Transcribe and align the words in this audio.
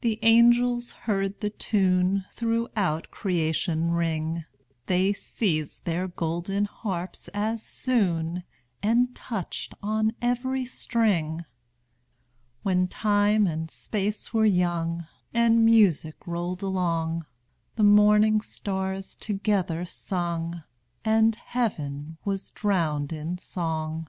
The 0.00 0.18
angels 0.22 0.90
heard 1.02 1.38
the 1.38 1.50
tune 1.50 2.24
Throughout 2.32 3.12
creation 3.12 3.92
ring; 3.92 4.44
They 4.86 5.12
seized 5.12 5.84
their 5.84 6.08
golden 6.08 6.64
harps 6.64 7.28
as 7.32 7.62
soon, 7.62 8.42
And 8.82 9.14
touched 9.14 9.72
on 9.80 10.10
every 10.20 10.64
string. 10.64 11.44
When 12.64 12.88
time 12.88 13.46
and 13.46 13.70
space 13.70 14.34
were 14.34 14.44
young, 14.44 15.06
And 15.32 15.64
music 15.64 16.26
rolled 16.26 16.64
along, 16.64 17.24
The 17.76 17.84
morning 17.84 18.40
stars 18.40 19.14
together 19.14 19.84
sung, 19.86 20.64
And 21.04 21.36
heaven 21.36 22.18
was 22.24 22.50
drowned 22.50 23.12
in 23.12 23.38
song. 23.38 24.08